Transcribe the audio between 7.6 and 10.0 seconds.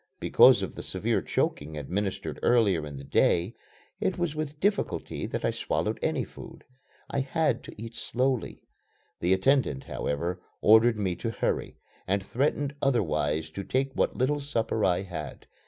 to eat slowly. The attendant,